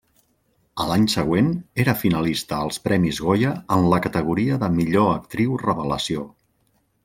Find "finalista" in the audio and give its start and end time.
1.99-2.57